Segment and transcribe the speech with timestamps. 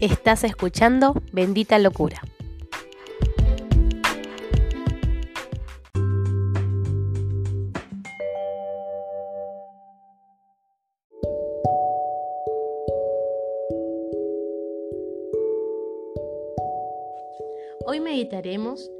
[0.00, 2.20] Estás escuchando Bendita Locura.
[17.86, 18.90] Hoy meditaremos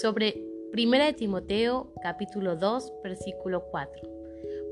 [0.00, 0.42] sobre
[0.74, 4.02] 1 de Timoteo capítulo 2 versículo 4.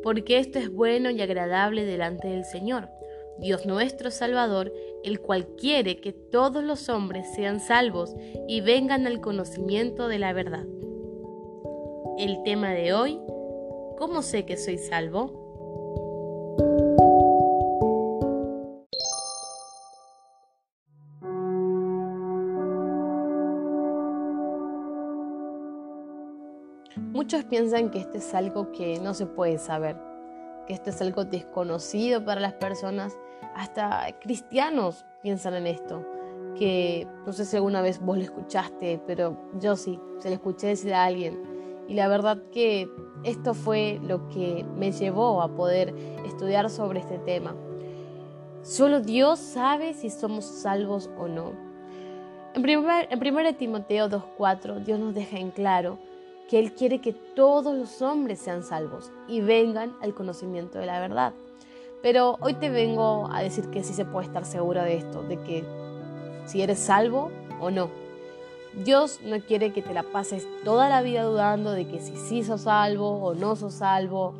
[0.03, 2.89] Porque esto es bueno y agradable delante del Señor,
[3.41, 4.73] Dios nuestro Salvador,
[5.03, 8.15] el cual quiere que todos los hombres sean salvos
[8.47, 10.67] y vengan al conocimiento de la verdad.
[12.19, 13.19] El tema de hoy,
[13.97, 15.41] ¿cómo sé que soy salvo?
[26.97, 29.97] Muchos piensan que esto es algo que no se puede saber,
[30.71, 33.19] que esto es algo desconocido para las personas,
[33.57, 36.07] hasta cristianos piensan en esto,
[36.57, 40.69] que no sé si alguna vez vos lo escuchaste, pero yo sí, se lo escuché
[40.69, 41.43] decir a alguien.
[41.89, 42.89] Y la verdad que
[43.25, 45.93] esto fue lo que me llevó a poder
[46.25, 47.57] estudiar sobre este tema.
[48.63, 51.53] Solo Dios sabe si somos salvos o no.
[52.55, 55.99] En 1 Timoteo 2.4 Dios nos deja en claro
[56.51, 60.99] que Él quiere que todos los hombres sean salvos y vengan al conocimiento de la
[60.99, 61.33] verdad.
[62.03, 65.37] Pero hoy te vengo a decir que sí se puede estar seguro de esto, de
[65.37, 65.65] que
[66.47, 67.89] si eres salvo o no.
[68.85, 72.43] Dios no quiere que te la pases toda la vida dudando de que si sí
[72.43, 74.35] sos salvo o no sos salvo.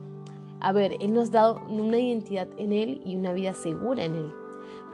[0.59, 4.17] A ver, Él nos ha dado una identidad en Él y una vida segura en
[4.17, 4.33] Él.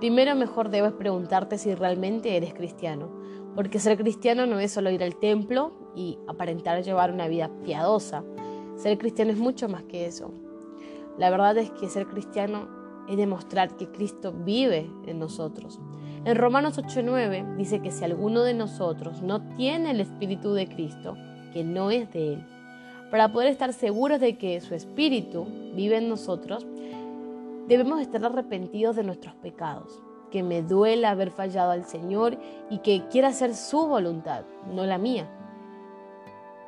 [0.01, 3.09] Primero mejor debes preguntarte si realmente eres cristiano,
[3.57, 8.23] porque ser cristiano no es solo ir al templo y aparentar llevar una vida piadosa.
[8.77, 10.31] Ser cristiano es mucho más que eso.
[11.17, 12.69] La verdad es que ser cristiano
[13.09, 15.81] es demostrar que Cristo vive en nosotros.
[16.27, 21.17] En Romanos 8:9 dice que si alguno de nosotros no tiene el Espíritu de Cristo,
[21.55, 22.47] que no es de Él,
[23.11, 26.67] para poder estar seguros de que su Espíritu vive en nosotros,
[27.69, 32.39] debemos estar arrepentidos de nuestros pecados, que me duela haber fallado al Señor
[32.71, 35.29] y que quiera hacer su voluntad, no la mía.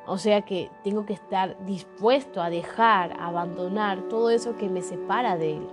[0.07, 4.81] O sea que tengo que estar dispuesto a dejar, a abandonar todo eso que me
[4.81, 5.67] separa de Él.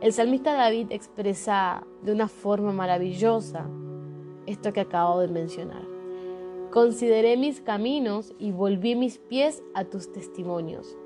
[0.00, 3.66] El salmista David expresa de una forma maravillosa
[4.46, 5.82] esto que acabo de mencionar.
[6.70, 10.96] Consideré mis caminos y volví mis pies a tus testimonios.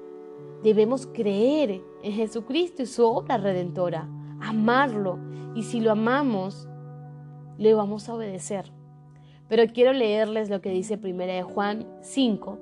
[0.62, 4.08] Debemos creer en Jesucristo y su obra redentora,
[4.41, 5.19] amarlo
[5.54, 6.69] y si lo amamos,
[7.56, 8.72] le vamos a obedecer.
[9.48, 12.59] Pero quiero leerles lo que dice 1 de Juan 5,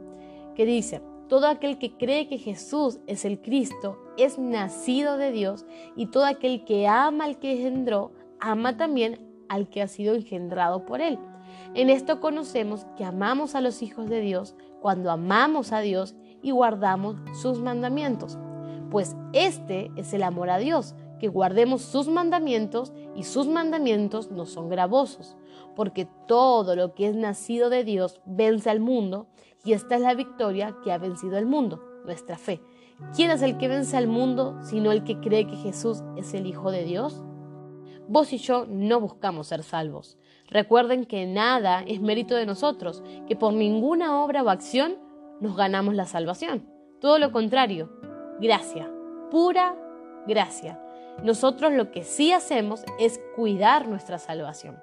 [0.55, 5.67] que dice, todo aquel que cree que Jesús es el Cristo es nacido de Dios
[5.97, 10.87] y todo aquel que ama al que engendró, ama también al que ha sido engendrado
[10.87, 11.19] por él.
[11.75, 16.53] En esto conocemos que amamos a los hijos de Dios cuando amamos a Dios y
[16.53, 18.39] guardamos sus mandamientos.
[18.91, 24.47] Pues este es el amor a Dios, que guardemos sus mandamientos y sus mandamientos no
[24.47, 25.37] son gravosos,
[25.75, 29.27] porque todo lo que es nacido de Dios vence al mundo
[29.65, 32.61] y esta es la victoria que ha vencido al mundo, nuestra fe.
[33.15, 36.47] ¿Quién es el que vence al mundo sino el que cree que Jesús es el
[36.47, 37.23] Hijo de Dios?
[38.09, 40.17] Vos y yo no buscamos ser salvos.
[40.49, 44.99] Recuerden que nada es mérito de nosotros, que por ninguna obra o acción
[45.41, 46.67] nos ganamos la salvación.
[47.01, 47.91] Todo lo contrario,
[48.41, 48.91] gracia,
[49.31, 49.77] pura
[50.27, 50.81] gracia.
[51.23, 54.77] Nosotros lo que sí hacemos es cuidar nuestra salvación.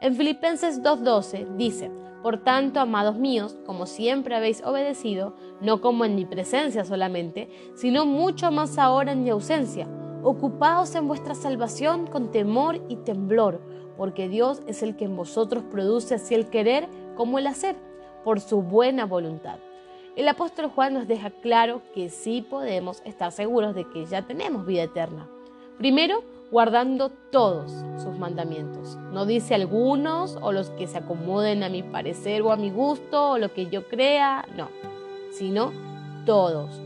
[0.00, 1.90] En Filipenses 2.12 dice,
[2.22, 8.04] Por tanto, amados míos, como siempre habéis obedecido, no como en mi presencia solamente, sino
[8.04, 9.88] mucho más ahora en mi ausencia,
[10.22, 13.60] ocupaos en vuestra salvación con temor y temblor,
[13.96, 17.76] porque Dios es el que en vosotros produce así el querer como el hacer,
[18.24, 19.58] por su buena voluntad.
[20.16, 24.66] El apóstol Juan nos deja claro que sí podemos estar seguros de que ya tenemos
[24.66, 25.28] vida eterna.
[25.78, 27.70] Primero, guardando todos
[28.02, 28.96] sus mandamientos.
[29.12, 33.32] No dice algunos o los que se acomoden a mi parecer o a mi gusto
[33.32, 34.68] o lo que yo crea, no,
[35.30, 35.72] sino
[36.26, 36.80] todos.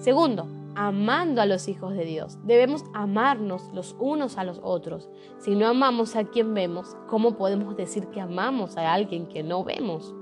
[0.00, 2.36] Segundo, amando a los hijos de Dios.
[2.44, 5.08] Debemos amarnos los unos a los otros.
[5.38, 9.64] Si no amamos a quien vemos, ¿cómo podemos decir que amamos a alguien que no
[9.64, 10.14] vemos?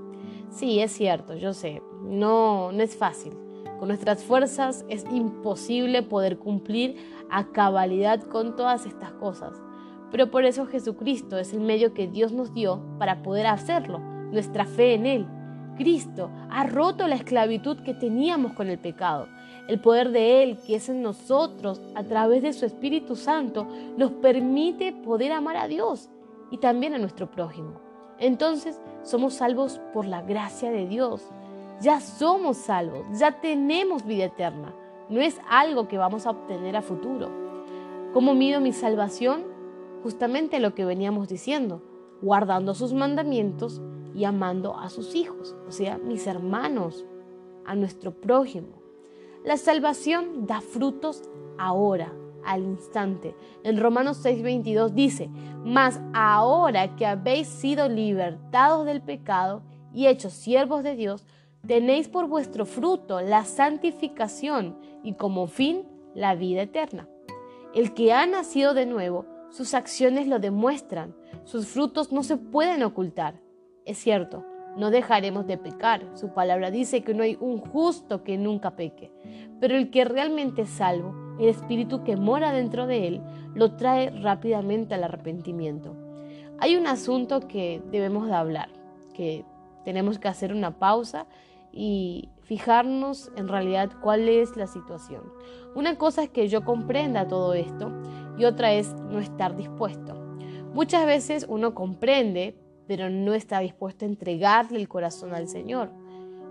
[0.50, 3.32] Sí, es cierto, yo sé, no, no es fácil.
[3.84, 6.96] Con nuestras fuerzas es imposible poder cumplir
[7.28, 9.60] a cabalidad con todas estas cosas.
[10.10, 14.64] Pero por eso Jesucristo es el medio que Dios nos dio para poder hacerlo, nuestra
[14.64, 15.26] fe en Él.
[15.76, 19.28] Cristo ha roto la esclavitud que teníamos con el pecado.
[19.68, 24.12] El poder de Él, que es en nosotros, a través de su Espíritu Santo, nos
[24.12, 26.08] permite poder amar a Dios
[26.50, 27.82] y también a nuestro prójimo.
[28.18, 31.30] Entonces somos salvos por la gracia de Dios.
[31.80, 34.74] Ya somos salvos, ya tenemos vida eterna.
[35.08, 37.30] No es algo que vamos a obtener a futuro.
[38.12, 39.44] ¿Cómo mido mi salvación?
[40.02, 41.82] Justamente lo que veníamos diciendo,
[42.22, 43.82] guardando sus mandamientos
[44.14, 47.04] y amando a sus hijos, o sea, mis hermanos,
[47.66, 48.68] a nuestro prójimo.
[49.44, 51.22] La salvación da frutos
[51.58, 52.12] ahora,
[52.44, 53.34] al instante.
[53.62, 55.28] En Romanos 6:22 dice,
[55.64, 59.62] mas ahora que habéis sido libertados del pecado
[59.92, 61.24] y hechos siervos de Dios,
[61.66, 67.08] tenéis por vuestro fruto la santificación y como fin la vida eterna.
[67.74, 71.14] El que ha nacido de nuevo, sus acciones lo demuestran,
[71.44, 73.40] sus frutos no se pueden ocultar.
[73.84, 74.44] Es cierto,
[74.76, 76.06] no dejaremos de pecar.
[76.14, 79.12] Su palabra dice que no hay un justo que nunca peque.
[79.60, 83.22] Pero el que realmente es salvo, el espíritu que mora dentro de él,
[83.54, 85.96] lo trae rápidamente al arrepentimiento.
[86.58, 88.68] Hay un asunto que debemos de hablar,
[89.12, 89.44] que
[89.84, 91.26] tenemos que hacer una pausa
[91.74, 95.22] y fijarnos en realidad cuál es la situación.
[95.74, 97.90] Una cosa es que yo comprenda todo esto
[98.38, 100.14] y otra es no estar dispuesto.
[100.72, 102.56] Muchas veces uno comprende,
[102.86, 105.90] pero no está dispuesto a entregarle el corazón al Señor.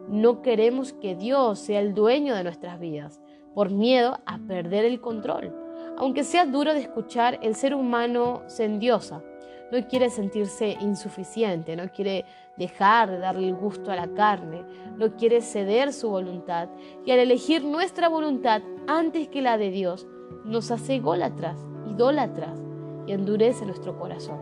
[0.09, 3.21] No queremos que Dios sea el dueño de nuestras vidas,
[3.55, 5.55] por miedo a perder el control.
[5.97, 9.23] Aunque sea duro de escuchar, el ser humano se endiosa.
[9.71, 12.25] No quiere sentirse insuficiente, no quiere
[12.57, 14.63] dejar de darle el gusto a la carne,
[14.97, 16.69] no quiere ceder su voluntad.
[17.05, 20.07] Y al elegir nuestra voluntad antes que la de Dios,
[20.45, 21.57] nos hace ególatras,
[21.89, 22.59] idólatras
[23.07, 24.39] y endurece nuestro corazón.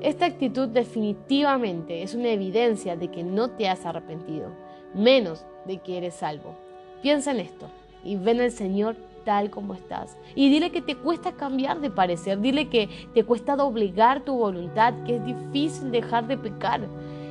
[0.00, 4.50] Esta actitud definitivamente es una evidencia de que no te has arrepentido,
[4.94, 6.54] menos de que eres salvo.
[7.02, 7.66] Piensa en esto
[8.04, 10.16] y ven al Señor tal como estás.
[10.34, 14.94] Y dile que te cuesta cambiar de parecer, dile que te cuesta doblegar tu voluntad,
[15.06, 16.82] que es difícil dejar de pecar.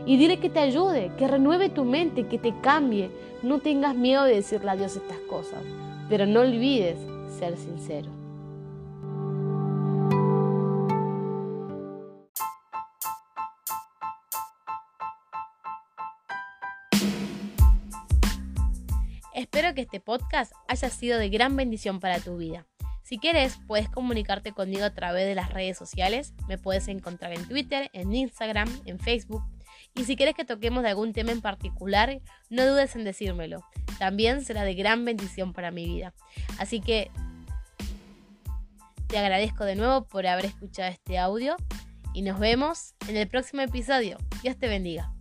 [0.06, 3.10] Y dile que te ayude, que renueve tu mente, que te cambie.
[3.42, 5.64] No tengas miedo de decirle a Dios estas cosas,
[6.10, 6.98] pero no olvides
[7.40, 8.23] ser sincero.
[19.53, 22.65] Espero que este podcast haya sido de gran bendición para tu vida.
[23.03, 26.33] Si quieres, puedes comunicarte conmigo a través de las redes sociales.
[26.47, 29.44] Me puedes encontrar en Twitter, en Instagram, en Facebook.
[29.94, 32.19] Y si quieres que toquemos de algún tema en particular,
[32.50, 33.63] no dudes en decírmelo.
[34.00, 36.15] También será de gran bendición para mi vida.
[36.57, 37.11] Así que
[39.05, 41.57] te agradezco de nuevo por haber escuchado este audio
[42.15, 44.17] y nos vemos en el próximo episodio.
[44.41, 45.12] Dios te bendiga.